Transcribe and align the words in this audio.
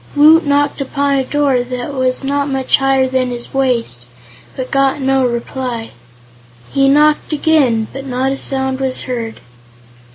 Woot 0.15 0.47
knocked 0.47 0.81
upon 0.81 1.13
a 1.13 1.23
door 1.23 1.61
that 1.61 1.93
was 1.93 2.23
not 2.23 2.49
much 2.49 2.77
higher 2.77 3.07
than 3.07 3.29
his 3.29 3.53
waist, 3.53 4.07
but 4.55 4.71
got 4.71 4.99
no 4.99 5.27
reply. 5.27 5.91
He 6.71 6.89
knocked 6.89 7.31
again, 7.31 7.85
but 7.93 8.07
not 8.07 8.31
a 8.31 8.37
sound 8.37 8.79
was 8.79 9.01
heard. 9.01 9.41